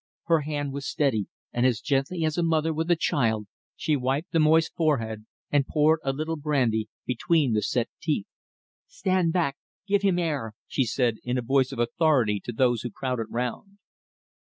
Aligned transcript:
Her 0.23 0.39
hand 0.41 0.73
was 0.73 0.87
steady, 0.87 1.27
and 1.53 1.63
as 1.63 1.79
gently 1.79 2.25
as 2.25 2.35
a 2.35 2.41
mother 2.41 2.73
with 2.73 2.89
a 2.89 2.95
child 2.95 3.45
she 3.75 3.95
wiped 3.95 4.31
the 4.31 4.39
moist 4.39 4.73
forehead, 4.73 5.27
and 5.51 5.67
poured 5.67 5.99
a 6.03 6.11
little 6.11 6.37
brandy 6.37 6.89
between 7.05 7.53
the 7.53 7.61
set 7.61 7.87
teeth. 8.01 8.25
"Stand 8.87 9.31
back 9.31 9.57
give 9.85 10.01
him 10.01 10.17
air," 10.17 10.55
she 10.65 10.85
said, 10.85 11.17
in 11.23 11.37
a 11.37 11.43
voice 11.43 11.71
of 11.71 11.77
authority 11.77 12.39
to 12.45 12.51
those 12.51 12.81
who 12.81 12.89
crowded 12.89 13.27
round. 13.29 13.77